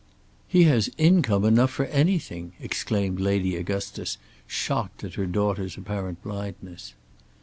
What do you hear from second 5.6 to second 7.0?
apparent blindness.